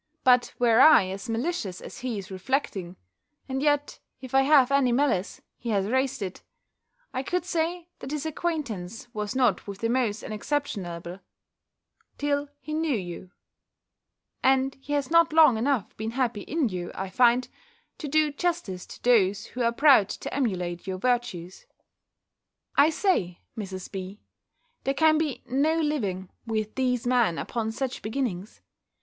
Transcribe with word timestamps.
But 0.23 0.55
were 0.57 0.79
I 0.81 1.09
as 1.09 1.29
malicious 1.29 1.79
as 1.79 1.99
he 1.99 2.17
is 2.17 2.31
reflecting 2.31 2.95
(and 3.47 3.61
yet, 3.61 3.99
if 4.19 4.33
I 4.33 4.41
have 4.41 4.71
any 4.71 4.91
malice, 4.91 5.41
he 5.59 5.69
has 5.69 5.85
raised 5.85 6.23
it), 6.23 6.41
I 7.13 7.21
could 7.21 7.45
say, 7.45 7.87
that 7.99 8.09
his 8.09 8.25
acquaintance, 8.25 9.07
was 9.13 9.35
not 9.35 9.67
with 9.67 9.77
the 9.77 9.89
most 9.89 10.23
unexceptionable, 10.23 11.19
till 12.17 12.49
he 12.59 12.73
knew 12.73 12.97
you: 12.97 13.29
and 14.41 14.73
he 14.81 14.93
has 14.93 15.11
not 15.11 15.33
long 15.33 15.55
enough 15.55 15.95
been 15.97 16.09
happy 16.09 16.41
in 16.41 16.69
you, 16.69 16.91
I 16.95 17.11
find, 17.11 17.47
to 17.99 18.07
do 18.07 18.31
justice 18.31 18.87
to 18.87 19.03
those 19.03 19.45
who 19.45 19.61
are 19.61 19.71
proud 19.71 20.09
to 20.09 20.33
emulate 20.33 20.87
your 20.87 20.97
virtues. 20.97 21.67
I 22.75 22.89
say, 22.89 23.41
Mrs. 23.55 23.91
B., 23.91 24.19
there 24.83 24.95
can 24.95 25.19
be 25.19 25.43
no 25.45 25.75
living 25.79 26.31
with 26.47 26.73
these 26.73 27.05
men 27.05 27.37
upon 27.37 27.71
such 27.71 28.01
beginnings. 28.01 28.63